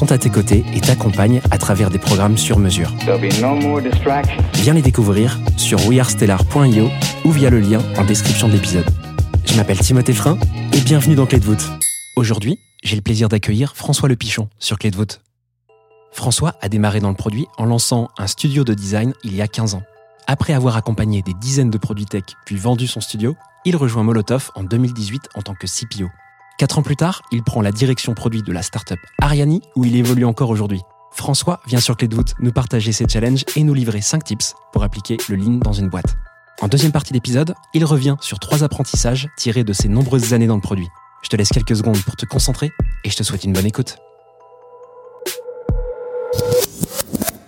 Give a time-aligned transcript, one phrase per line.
[0.00, 2.90] sont à tes côtés et t'accompagnent à travers des programmes sur mesure.
[3.06, 3.18] No.
[4.54, 6.88] Viens les découvrir sur wearestellar.io
[7.26, 8.86] ou via le lien en description de l'épisode.
[9.44, 10.38] Je m'appelle Timothée Frein
[10.72, 11.68] et bienvenue dans Clé de voûte.
[12.16, 15.20] Aujourd'hui, j'ai le plaisir d'accueillir François Le Pichon sur Clé de voûte.
[16.12, 19.48] François a démarré dans le produit en lançant un studio de design il y a
[19.48, 19.82] 15 ans.
[20.26, 24.50] Après avoir accompagné des dizaines de produits tech puis vendu son studio, il rejoint Molotov
[24.54, 26.08] en 2018 en tant que CPO.
[26.60, 29.96] Quatre ans plus tard, il prend la direction produit de la startup Ariani où il
[29.96, 30.82] évolue encore aujourd'hui.
[31.10, 34.54] François vient sur Clé de voûte nous partager ses challenges et nous livrer 5 tips
[34.70, 36.18] pour appliquer le lean dans une boîte.
[36.60, 40.56] En deuxième partie d'épisode, il revient sur trois apprentissages tirés de ses nombreuses années dans
[40.56, 40.86] le produit.
[41.22, 42.70] Je te laisse quelques secondes pour te concentrer
[43.04, 43.96] et je te souhaite une bonne écoute.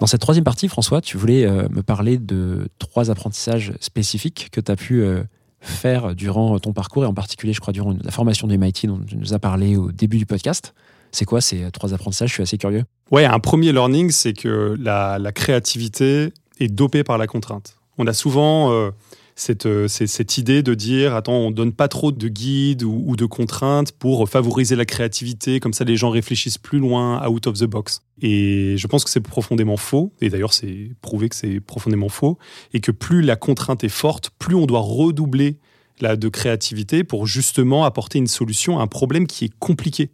[0.00, 4.62] Dans cette troisième partie, François, tu voulais euh, me parler de trois apprentissages spécifiques que
[4.62, 5.22] tu as pu euh,
[5.62, 9.00] faire durant ton parcours et en particulier, je crois, durant la formation de MIT dont
[9.06, 10.74] tu nous as parlé au début du podcast.
[11.12, 12.30] C'est quoi ces trois apprentissages?
[12.30, 12.84] Je suis assez curieux.
[13.10, 17.76] Ouais, un premier learning, c'est que la, la créativité est dopée par la contrainte.
[17.98, 18.90] On a souvent euh,
[19.34, 23.16] cette, euh, cette idée de dire attends, on donne pas trop de guides ou, ou
[23.16, 27.58] de contraintes pour favoriser la créativité, comme ça les gens réfléchissent plus loin, out of
[27.58, 28.02] the box.
[28.20, 32.38] Et je pense que c'est profondément faux, et d'ailleurs c'est prouvé que c'est profondément faux,
[32.72, 35.58] et que plus la contrainte est forte, plus on doit redoubler
[36.00, 40.10] la, de créativité pour justement apporter une solution à un problème qui est compliqué.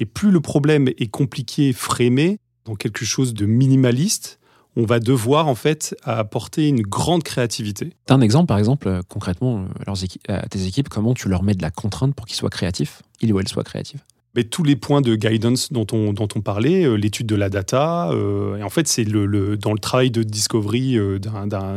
[0.00, 4.38] Et plus le problème est compliqué, frémé, dans quelque chose de minimaliste,
[4.76, 7.92] on va devoir en fait apporter une grande créativité.
[8.06, 11.14] T'as un exemple, par exemple, euh, concrètement, euh, à, leurs équi- à tes équipes, comment
[11.14, 14.00] tu leur mets de la contrainte pour qu'ils soient créatifs, ils ou elles soient créatifs
[14.34, 17.50] Mais tous les points de guidance dont on, dont on parlait, euh, l'étude de la
[17.50, 21.18] data, euh, et en fait, c'est le, le- dans le travail de discovery euh,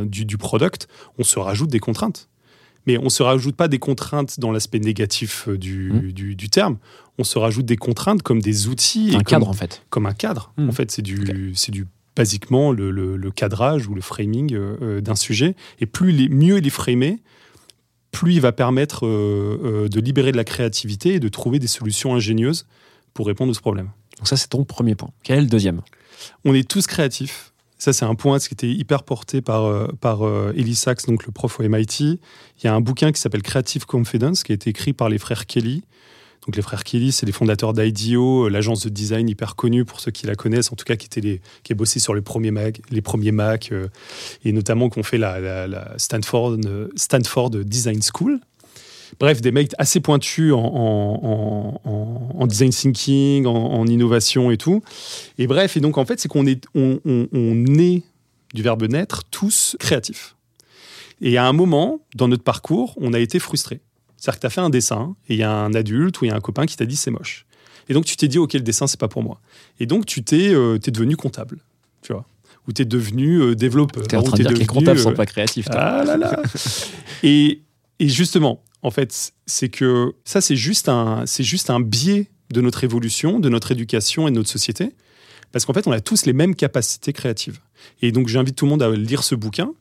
[0.05, 2.29] du, du product, on se rajoute des contraintes.
[2.87, 6.49] Mais on ne se rajoute pas des contraintes dans l'aspect négatif euh, du, du- du
[6.49, 6.77] terme.
[7.17, 9.09] On se rajoute des contraintes comme des outils.
[9.09, 9.81] et Un comme- cadre, en fait.
[9.89, 10.53] comme un cadre.
[10.57, 10.69] Hmm.
[10.69, 14.77] En fait, c'est du, c'est du basiquement le, le- le cadrage ou le framing euh,
[14.81, 15.55] euh, d'un sujet.
[15.79, 17.19] Et plus il est, mieux il est framé,
[18.11, 22.15] plus il va permettre euh, de libérer de la créativité et de trouver des solutions
[22.15, 22.65] ingénieuses
[23.13, 23.89] pour répondre à ce problème.
[24.17, 25.09] Donc ça, c'est ton premier point.
[25.23, 25.81] Quel est le deuxième?
[26.45, 27.51] On est tous créatifs.
[27.77, 30.21] Ça, c'est un point qui était hyper porté par, par
[30.55, 31.99] Ellie Sachs, donc le prof au MIT.
[31.99, 32.19] Il
[32.63, 35.45] y a un bouquin qui s'appelle Creative Confidence, qui a été écrit par les frères
[35.45, 35.83] Kelly.
[36.45, 39.99] Donc, les frères Kelly, c'est les fondateurs d'IDEO, euh, l'agence de design hyper connue pour
[39.99, 42.21] ceux qui la connaissent, en tout cas qui, était les, qui a bossé sur les
[42.21, 43.87] premiers Mac, les premiers Mac euh,
[44.43, 48.39] et notamment qui ont fait la, Stanford, euh, Stanford Design School.
[49.19, 54.83] Bref, des mecs assez pointus en, design thinking, en, innovation et tout.
[55.37, 58.03] Et bref, et donc en fait, c'est qu'on est, on, on est
[58.53, 60.35] du verbe naître tous créatifs.
[61.21, 63.79] Et à un moment, dans notre parcours, on a été frustrés.
[64.17, 66.29] C'est-à-dire que tu as fait un dessin et il y a un adulte ou il
[66.29, 67.45] y a un copain qui t'a dit c'est moche.
[67.89, 69.39] Et donc tu t'es dit ok le dessin c'est pas pour moi.
[69.79, 71.59] Et donc tu t'es euh, t'es devenu comptable,
[72.01, 72.25] tu vois,
[72.67, 74.07] ou t'es devenu euh, développeur.
[74.07, 75.67] T'es en train de dire que les devenu, comptables euh, sont pas créatifs.
[75.71, 76.41] ah là là.
[77.23, 77.61] et,
[77.99, 82.61] et justement, en fait, c'est que ça, c'est juste un, c'est juste un biais de
[82.61, 84.91] notre évolution, de notre éducation et de notre société,
[85.51, 87.59] parce qu'en fait, on a tous les mêmes capacités créatives.
[88.01, 89.71] Et donc, j'invite tout le monde à lire ce bouquin,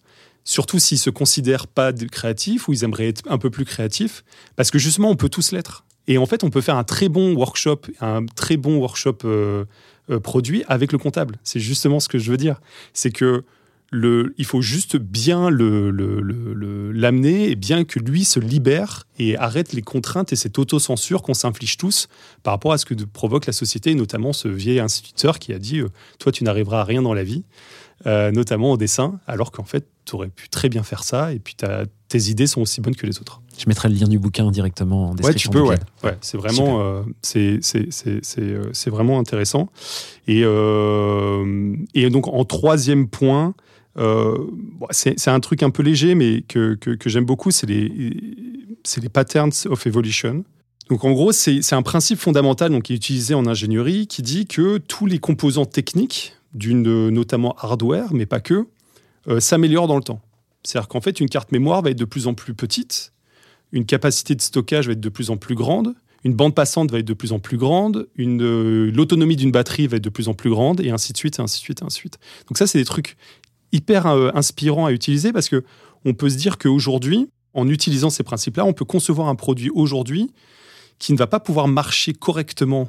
[0.44, 4.24] surtout s'ils se considèrent pas créatifs ou ils aimeraient être un peu plus créatifs,
[4.56, 5.84] parce que justement, on peut tous l'être.
[6.06, 9.64] Et en fait, on peut faire un très bon workshop, un très bon workshop euh,
[10.10, 11.38] euh, produit avec le comptable.
[11.44, 12.60] C'est justement ce que je veux dire.
[12.92, 13.42] C'est que
[13.92, 19.72] il faut juste bien le- le- l'amener et bien que lui se libère et arrête
[19.72, 22.08] les contraintes et cette autocensure qu'on s'inflige tous
[22.42, 25.78] par rapport à ce que provoque la société, notamment ce vieil instituteur qui a dit
[25.78, 27.44] euh, Toi, tu n'arriveras à rien dans la vie,
[28.04, 31.54] notamment au dessin, alors qu'en fait, tu aurais pu très bien faire ça et puis
[31.56, 33.40] t'as- tes idées sont aussi bonnes que les autres.
[33.58, 35.50] Je mettrai le lien du bouquin directement en Ouais, description.
[35.50, 35.78] tu peux, ouais.
[36.04, 39.68] ouais c'est vraiment, euh, c'est, c'est, c'est, c'est, euh, c'est vraiment intéressant.
[40.26, 43.54] Et, euh, et donc, en troisième point,
[43.96, 44.36] Euh,
[44.80, 47.68] bon, c'est c'est un truc un peu léger, mais que, que, que j'aime beaucoup, c'est
[47.68, 48.12] les,
[48.82, 50.42] c'est les patterns of evolution.
[50.90, 54.22] Donc en gros, c'est c'est un principe fondamental donc, qui est utilisé en ingénierie qui
[54.22, 58.66] dit que tous les composants techniques, d'une notamment hardware, mais pas que,
[59.28, 60.20] euh, s'améliorent dans le temps.
[60.62, 63.12] C'est-à-dire qu'en fait, une carte mémoire va être de plus en plus petite,
[63.72, 65.94] une capacité de stockage va être de plus en plus grande,
[66.24, 69.98] une bande passante va être de plus en plus grande, euh, l'autonomie d'une batterie va
[69.98, 71.84] être de plus en plus grande, et ainsi de suite, et ainsi de suite, et
[71.84, 72.18] ainsi de suite.
[72.48, 73.16] Donc ça, c'est des trucs
[73.72, 75.64] hyper euh, inspirants à utiliser parce que
[76.04, 80.30] on peut se dire qu'aujourd'hui, en utilisant ces principes-là, on peut concevoir un produit aujourd'hui
[80.98, 82.88] qui ne va pas pouvoir marcher correctement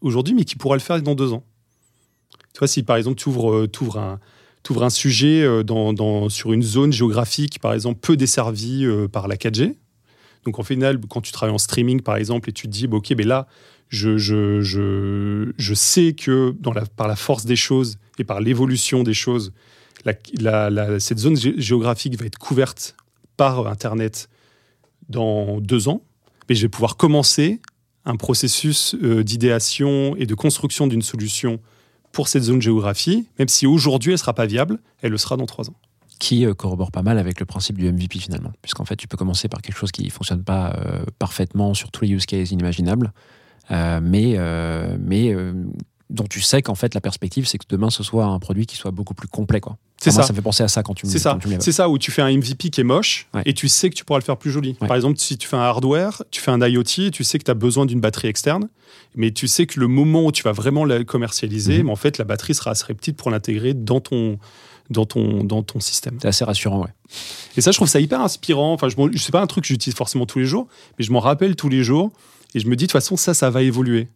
[0.00, 1.42] aujourd'hui, mais qui pourra le faire dans deux ans.
[2.52, 4.20] Tu vois, si par exemple tu ouvres, un,
[4.62, 9.28] t'ouvres un sujet euh, dans, sur une zone géographique, par exemple, peu desservie euh, par
[9.28, 9.74] la 4G.
[10.44, 12.98] Donc, en final, quand tu travailles en streaming, par exemple, et tu te dis, bah,
[12.98, 13.46] OK, mais là,
[13.88, 18.40] je, je, je, je sais que dans la, par la force des choses et par
[18.40, 19.52] l'évolution des choses,
[20.98, 22.96] cette zone gé- géographique va être couverte
[23.36, 24.28] par Internet
[25.08, 26.02] dans deux ans.
[26.48, 27.60] Mais je vais pouvoir commencer
[28.04, 31.60] un processus euh, d'idéation et de construction d'une solution
[32.12, 35.36] pour cette zone géographie, même si aujourd'hui elle ne sera pas viable, elle le sera
[35.36, 35.74] dans trois ans.
[36.18, 38.52] qui euh, corrobore pas mal avec le principe du MVP finalement.
[38.60, 41.90] Puisqu'en fait, tu peux commencer par quelque chose qui ne fonctionne pas euh, parfaitement sur
[41.90, 43.12] tous les use cases inimaginables,
[43.70, 44.36] euh, mais,
[44.98, 45.34] mais
[46.10, 48.76] dont tu sais qu'en fait la perspective c'est que demain ce soit un produit qui
[48.76, 49.60] soit beaucoup plus complet.
[49.60, 49.76] quoi.
[50.02, 50.26] C'est Enfin, ça.
[50.28, 51.38] ça me fait penser à ça quand tu me C'est ça.
[51.60, 53.42] C'est ça où tu fais un MVP qui est moche Ouais.
[53.46, 54.76] et tu sais que tu pourras le faire plus joli.
[54.80, 54.88] Ouais.
[54.88, 57.44] Par exemple, si tu fais un hardware, tu fais un IoT, et tu sais que
[57.44, 58.68] tu as besoin d'une batterie externe,
[59.14, 61.84] mais tu sais que le moment où tu vas vraiment la commercialiser, Mhm.
[61.86, 64.38] mais en fait, la batterie sera assez petite pour l'intégrer dans ton,
[64.88, 66.16] dans, ton, dans ton système.
[66.22, 66.90] C'est assez rassurant, ouais.
[67.58, 68.72] Et ça, je trouve ça hyper inspirant.
[68.72, 70.66] Enfin, je m'en- c'est pas un truc que j'utilise forcément tous les jours,
[70.98, 72.10] mais je m'en rappelle tous les jours
[72.54, 74.08] et je me dis de toute façon, ça, ça va évoluer.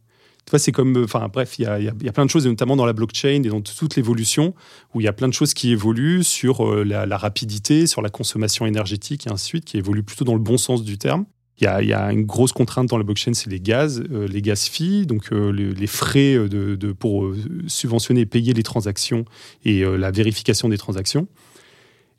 [0.53, 2.49] C'est comme, euh, enfin, bref, il y a, y y a plein de choses, et
[2.49, 4.55] notamment dans la blockchain et dans toute l'évolution,
[4.95, 8.11] où il y a plein de choses qui évoluent sur euh, la, rapidité, sur la
[8.11, 11.25] consommation énergétique et ainsi de suite, qui évoluent plutôt dans le bon sens du terme.
[11.61, 14.43] Il y y a une grosse contrainte dans la blockchain, c'est les gaz, euh, les
[14.43, 17.33] gaz fees, donc les, frais de, de- pour
[17.69, 19.25] subventionner et payer les transactions
[19.65, 21.29] et la vérification des transactions.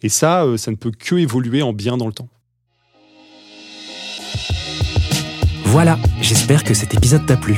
[0.02, 2.30] Et ça, ça ne peut que évoluer en bien dans le temps.
[5.66, 7.58] Voilà, j'espère que cet épisode t'a plu.